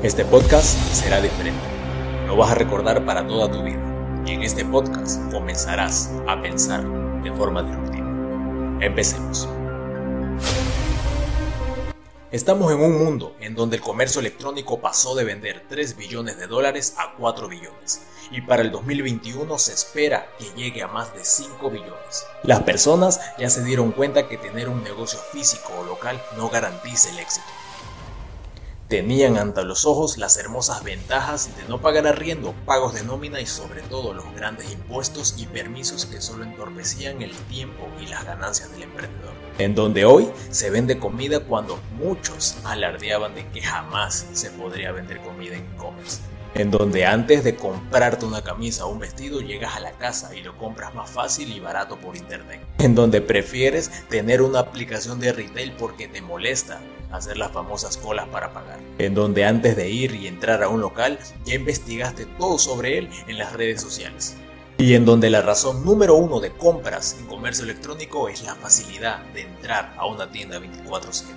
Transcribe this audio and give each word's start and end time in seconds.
Este 0.00 0.24
podcast 0.24 0.78
será 0.92 1.20
diferente. 1.20 1.60
Lo 2.28 2.36
vas 2.36 2.52
a 2.52 2.54
recordar 2.54 3.04
para 3.04 3.26
toda 3.26 3.50
tu 3.50 3.64
vida. 3.64 3.82
Y 4.24 4.30
en 4.30 4.44
este 4.44 4.64
podcast 4.64 5.20
comenzarás 5.32 6.12
a 6.28 6.40
pensar 6.40 6.84
de 7.24 7.32
forma 7.32 7.64
disruptiva. 7.64 8.06
Empecemos. 8.80 9.48
Estamos 12.30 12.70
en 12.70 12.80
un 12.80 12.96
mundo 12.96 13.34
en 13.40 13.56
donde 13.56 13.78
el 13.78 13.82
comercio 13.82 14.20
electrónico 14.20 14.80
pasó 14.80 15.16
de 15.16 15.24
vender 15.24 15.64
3 15.68 15.96
billones 15.96 16.38
de 16.38 16.46
dólares 16.46 16.94
a 16.96 17.16
4 17.16 17.48
billones 17.48 18.02
y 18.30 18.40
para 18.42 18.62
el 18.62 18.70
2021 18.70 19.58
se 19.58 19.72
espera 19.72 20.28
que 20.38 20.44
llegue 20.54 20.80
a 20.80 20.86
más 20.86 21.12
de 21.12 21.24
5 21.24 21.70
billones. 21.70 22.24
Las 22.44 22.62
personas 22.62 23.20
ya 23.36 23.50
se 23.50 23.64
dieron 23.64 23.90
cuenta 23.90 24.28
que 24.28 24.36
tener 24.36 24.68
un 24.68 24.84
negocio 24.84 25.18
físico 25.32 25.72
o 25.80 25.84
local 25.84 26.22
no 26.36 26.48
garantiza 26.50 27.10
el 27.10 27.18
éxito. 27.18 27.48
Tenían 28.88 29.36
ante 29.36 29.64
los 29.64 29.84
ojos 29.84 30.16
las 30.16 30.38
hermosas 30.38 30.82
ventajas 30.82 31.54
de 31.58 31.68
no 31.68 31.78
pagar 31.78 32.06
arriendo, 32.06 32.54
pagos 32.64 32.94
de 32.94 33.04
nómina 33.04 33.38
y 33.38 33.44
sobre 33.44 33.82
todo 33.82 34.14
los 34.14 34.34
grandes 34.34 34.72
impuestos 34.72 35.34
y 35.36 35.44
permisos 35.44 36.06
que 36.06 36.22
solo 36.22 36.44
entorpecían 36.44 37.20
el 37.20 37.32
tiempo 37.50 37.86
y 38.00 38.06
las 38.06 38.24
ganancias 38.24 38.72
del 38.72 38.84
emprendedor. 38.84 39.34
En 39.58 39.74
donde 39.74 40.06
hoy 40.06 40.30
se 40.50 40.70
vende 40.70 40.98
comida 40.98 41.40
cuando 41.40 41.78
muchos 41.98 42.56
alardeaban 42.64 43.34
de 43.34 43.46
que 43.50 43.60
jamás 43.60 44.26
se 44.32 44.50
podría 44.52 44.90
vender 44.90 45.20
comida 45.20 45.56
en 45.56 45.66
e-commerce 45.74 46.20
en 46.54 46.70
donde 46.70 47.04
antes 47.04 47.44
de 47.44 47.56
comprarte 47.56 48.24
una 48.26 48.42
camisa 48.42 48.86
o 48.86 48.90
un 48.90 48.98
vestido 48.98 49.40
llegas 49.40 49.76
a 49.76 49.80
la 49.80 49.92
casa 49.92 50.34
y 50.34 50.42
lo 50.42 50.56
compras 50.56 50.94
más 50.94 51.10
fácil 51.10 51.52
y 51.52 51.60
barato 51.60 51.96
por 51.96 52.16
internet, 52.16 52.60
en 52.78 52.94
donde 52.94 53.20
prefieres 53.20 53.90
tener 54.08 54.42
una 54.42 54.60
aplicación 54.60 55.20
de 55.20 55.32
retail 55.32 55.72
porque 55.72 56.08
te 56.08 56.22
molesta 56.22 56.80
hacer 57.10 57.36
las 57.36 57.52
famosas 57.52 57.96
colas 57.96 58.28
para 58.28 58.52
pagar, 58.52 58.78
en 58.98 59.14
donde 59.14 59.44
antes 59.44 59.76
de 59.76 59.88
ir 59.88 60.14
y 60.14 60.26
entrar 60.26 60.62
a 60.62 60.68
un 60.68 60.80
local 60.80 61.18
ya 61.44 61.54
investigaste 61.54 62.26
todo 62.38 62.58
sobre 62.58 62.98
él 62.98 63.08
en 63.26 63.38
las 63.38 63.52
redes 63.52 63.80
sociales. 63.80 64.36
Y 64.80 64.94
en 64.94 65.04
donde 65.04 65.28
la 65.28 65.42
razón 65.42 65.84
número 65.84 66.14
uno 66.14 66.38
de 66.38 66.52
compras 66.52 67.16
en 67.18 67.26
comercio 67.26 67.64
electrónico 67.64 68.28
es 68.28 68.44
la 68.44 68.54
facilidad 68.54 69.24
de 69.34 69.40
entrar 69.40 69.92
a 69.96 70.06
una 70.06 70.30
tienda 70.30 70.60
24/7. 70.60 71.34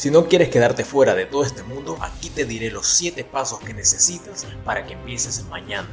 Si 0.00 0.10
no 0.10 0.28
quieres 0.28 0.48
quedarte 0.48 0.82
fuera 0.82 1.14
de 1.14 1.26
todo 1.26 1.44
este 1.44 1.62
mundo, 1.62 1.98
aquí 2.00 2.30
te 2.30 2.46
diré 2.46 2.70
los 2.70 2.86
7 2.86 3.22
pasos 3.22 3.60
que 3.60 3.74
necesitas 3.74 4.46
para 4.64 4.86
que 4.86 4.94
empieces 4.94 5.44
mañana. 5.50 5.90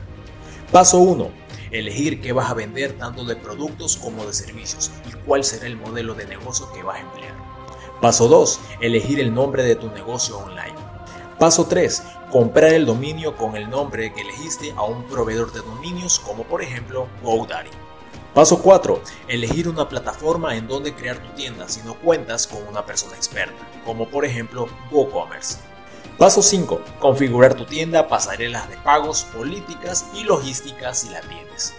Paso 0.71 0.99
1. 0.99 1.29
Elegir 1.71 2.21
qué 2.21 2.31
vas 2.31 2.49
a 2.49 2.53
vender 2.53 2.97
tanto 2.97 3.25
de 3.25 3.35
productos 3.35 3.97
como 3.97 4.25
de 4.25 4.31
servicios 4.31 4.91
y 5.09 5.11
cuál 5.25 5.43
será 5.43 5.65
el 5.65 5.75
modelo 5.75 6.13
de 6.13 6.25
negocio 6.25 6.71
que 6.71 6.83
vas 6.83 6.99
a 6.99 7.01
emplear. 7.01 7.33
Paso 7.99 8.29
2. 8.29 8.59
Elegir 8.79 9.19
el 9.19 9.33
nombre 9.33 9.63
de 9.63 9.75
tu 9.75 9.89
negocio 9.91 10.37
online. 10.37 10.75
Paso 11.37 11.65
3. 11.65 12.03
Comprar 12.31 12.71
el 12.75 12.85
dominio 12.85 13.35
con 13.35 13.57
el 13.57 13.69
nombre 13.69 14.13
que 14.13 14.21
elegiste 14.21 14.71
a 14.77 14.83
un 14.83 15.03
proveedor 15.03 15.51
de 15.51 15.59
dominios 15.59 16.17
como 16.19 16.45
por 16.45 16.61
ejemplo 16.61 17.09
GoDaddy. 17.23 17.86
Paso 18.33 18.61
4. 18.61 19.01
Elegir 19.27 19.67
una 19.67 19.89
plataforma 19.89 20.55
en 20.55 20.67
donde 20.67 20.93
crear 20.93 21.17
tu 21.17 21.29
tienda 21.29 21.67
si 21.67 21.81
no 21.81 21.95
cuentas 21.95 22.45
con 22.45 22.61
una 22.67 22.85
persona 22.85 23.15
experta, 23.15 23.67
como 23.83 24.07
por 24.07 24.25
ejemplo 24.25 24.67
WooCommerce. 24.91 25.57
Paso 26.17 26.41
5. 26.41 26.81
Configurar 26.99 27.55
tu 27.55 27.65
tienda, 27.65 28.07
pasarelas 28.07 28.69
de 28.69 28.77
pagos, 28.77 29.23
políticas 29.35 30.05
y 30.13 30.23
logística 30.23 30.93
si 30.93 31.09
la 31.09 31.21
tienes. 31.21 31.73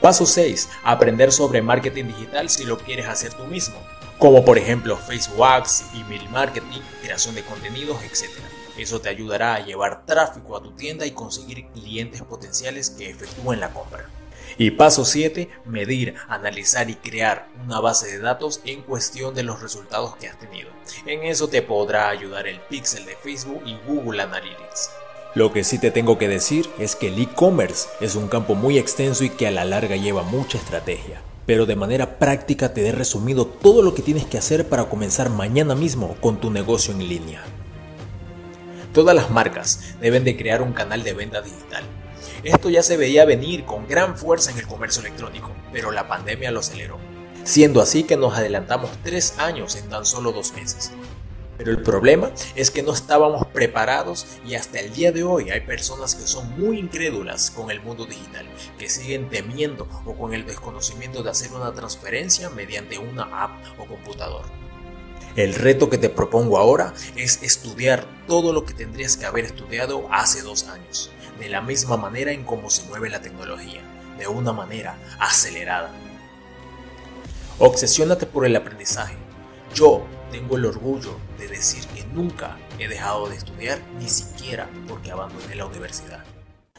Paso 0.00 0.26
6. 0.26 0.68
Aprender 0.84 1.32
sobre 1.32 1.62
marketing 1.62 2.04
digital 2.06 2.48
si 2.48 2.64
lo 2.64 2.78
quieres 2.78 3.06
hacer 3.06 3.34
tú 3.34 3.44
mismo, 3.44 3.76
como 4.18 4.44
por 4.44 4.58
ejemplo 4.58 4.96
Facebook 4.96 5.44
Ads, 5.44 5.84
email 5.94 6.28
marketing, 6.30 6.80
creación 7.02 7.34
de 7.34 7.42
contenidos, 7.42 8.02
etc. 8.04 8.30
Eso 8.76 9.00
te 9.00 9.08
ayudará 9.08 9.54
a 9.54 9.64
llevar 9.64 10.06
tráfico 10.06 10.56
a 10.56 10.62
tu 10.62 10.70
tienda 10.72 11.04
y 11.06 11.10
conseguir 11.10 11.66
clientes 11.68 12.22
potenciales 12.22 12.90
que 12.90 13.10
efectúen 13.10 13.58
la 13.58 13.70
compra. 13.72 14.08
Y 14.56 14.70
paso 14.72 15.04
7, 15.04 15.50
medir, 15.66 16.14
analizar 16.28 16.88
y 16.90 16.94
crear 16.94 17.48
una 17.64 17.80
base 17.80 18.06
de 18.08 18.18
datos 18.18 18.60
en 18.64 18.82
cuestión 18.82 19.34
de 19.34 19.42
los 19.42 19.60
resultados 19.60 20.16
que 20.16 20.28
has 20.28 20.38
tenido. 20.38 20.70
En 21.06 21.24
eso 21.24 21.48
te 21.48 21.62
podrá 21.62 22.08
ayudar 22.08 22.46
el 22.46 22.60
Pixel 22.60 23.04
de 23.04 23.16
Facebook 23.16 23.62
y 23.66 23.76
Google 23.86 24.22
Analytics. 24.22 24.90
Lo 25.34 25.52
que 25.52 25.62
sí 25.62 25.78
te 25.78 25.90
tengo 25.90 26.18
que 26.18 26.26
decir 26.26 26.68
es 26.78 26.96
que 26.96 27.08
el 27.08 27.20
e-commerce 27.20 27.88
es 28.00 28.14
un 28.14 28.28
campo 28.28 28.54
muy 28.54 28.78
extenso 28.78 29.24
y 29.24 29.30
que 29.30 29.46
a 29.46 29.50
la 29.50 29.64
larga 29.64 29.96
lleva 29.96 30.22
mucha 30.22 30.58
estrategia. 30.58 31.20
Pero 31.46 31.66
de 31.66 31.76
manera 31.76 32.18
práctica 32.18 32.72
te 32.72 32.86
he 32.86 32.92
resumido 32.92 33.46
todo 33.46 33.82
lo 33.82 33.94
que 33.94 34.02
tienes 34.02 34.26
que 34.26 34.38
hacer 34.38 34.68
para 34.68 34.88
comenzar 34.88 35.30
mañana 35.30 35.74
mismo 35.74 36.16
con 36.20 36.40
tu 36.40 36.50
negocio 36.50 36.92
en 36.94 37.08
línea. 37.08 37.42
Todas 38.92 39.14
las 39.14 39.30
marcas 39.30 39.94
deben 40.00 40.24
de 40.24 40.36
crear 40.36 40.62
un 40.62 40.72
canal 40.72 41.04
de 41.04 41.12
venta 41.12 41.40
digital 41.42 41.84
esto 42.44 42.70
ya 42.70 42.82
se 42.82 42.96
veía 42.96 43.24
venir 43.24 43.64
con 43.64 43.86
gran 43.88 44.16
fuerza 44.16 44.50
en 44.50 44.58
el 44.58 44.66
comercio 44.66 45.00
electrónico, 45.00 45.50
pero 45.72 45.90
la 45.90 46.08
pandemia 46.08 46.50
lo 46.50 46.60
aceleró, 46.60 46.98
siendo 47.44 47.80
así 47.80 48.04
que 48.04 48.16
nos 48.16 48.36
adelantamos 48.36 48.90
tres 49.02 49.38
años 49.38 49.76
en 49.76 49.88
tan 49.88 50.04
solo 50.04 50.32
dos 50.32 50.52
meses. 50.52 50.92
Pero 51.58 51.72
el 51.72 51.82
problema 51.82 52.30
es 52.54 52.70
que 52.70 52.84
no 52.84 52.92
estábamos 52.92 53.44
preparados 53.48 54.26
y 54.46 54.54
hasta 54.54 54.78
el 54.78 54.92
día 54.92 55.10
de 55.10 55.24
hoy 55.24 55.50
hay 55.50 55.62
personas 55.62 56.14
que 56.14 56.22
son 56.22 56.58
muy 56.58 56.78
incrédulas 56.78 57.50
con 57.50 57.72
el 57.72 57.80
mundo 57.80 58.06
digital, 58.06 58.46
que 58.78 58.88
siguen 58.88 59.28
temiendo 59.28 59.88
o 60.06 60.14
con 60.14 60.34
el 60.34 60.46
desconocimiento 60.46 61.24
de 61.24 61.30
hacer 61.30 61.52
una 61.52 61.74
transferencia 61.74 62.48
mediante 62.50 62.98
una 62.98 63.24
app 63.42 63.64
o 63.76 63.86
computador. 63.86 64.44
El 65.38 65.54
reto 65.54 65.88
que 65.88 65.98
te 65.98 66.08
propongo 66.08 66.58
ahora 66.58 66.92
es 67.14 67.44
estudiar 67.44 68.04
todo 68.26 68.52
lo 68.52 68.64
que 68.64 68.74
tendrías 68.74 69.16
que 69.16 69.24
haber 69.24 69.44
estudiado 69.44 70.08
hace 70.10 70.42
dos 70.42 70.66
años 70.66 71.12
de 71.38 71.48
la 71.48 71.60
misma 71.60 71.96
manera 71.96 72.32
en 72.32 72.42
cómo 72.42 72.70
se 72.70 72.82
mueve 72.88 73.08
la 73.08 73.22
tecnología, 73.22 73.80
de 74.18 74.26
una 74.26 74.52
manera 74.52 74.98
acelerada. 75.20 75.92
Obsesiónate 77.60 78.26
por 78.26 78.46
el 78.46 78.56
aprendizaje. 78.56 79.14
Yo 79.76 80.04
tengo 80.32 80.56
el 80.56 80.64
orgullo 80.64 81.14
de 81.38 81.46
decir 81.46 81.86
que 81.94 82.04
nunca 82.06 82.58
he 82.80 82.88
dejado 82.88 83.28
de 83.28 83.36
estudiar, 83.36 83.78
ni 83.96 84.08
siquiera 84.08 84.68
porque 84.88 85.12
abandoné 85.12 85.54
la 85.54 85.66
universidad. 85.66 86.24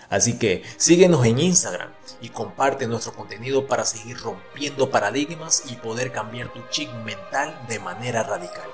Así 0.10 0.40
que 0.40 0.64
síguenos 0.78 1.26
en 1.26 1.40
Instagram 1.40 1.92
y 2.22 2.30
comparte 2.30 2.88
nuestro 2.88 3.14
contenido 3.14 3.68
para 3.68 3.86
seguir 3.86 4.18
rompiendo 4.18 4.90
paradigmas 4.90 5.64
y 5.68 5.76
poder 5.76 6.12
cambiar 6.12 6.52
tu 6.52 6.62
chip 6.70 6.92
mental 7.06 7.58
de 7.68 7.80
manera 7.80 8.24
radical. 8.24 8.70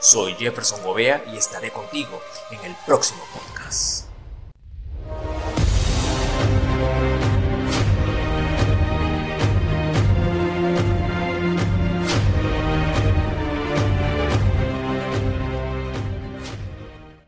Soy 0.00 0.34
Jefferson 0.34 0.82
Gobea 0.82 1.24
y 1.32 1.36
estaré 1.36 1.70
contigo 1.70 2.20
en 2.50 2.62
el 2.64 2.76
próximo 2.84 3.22
podcast. 3.32 3.95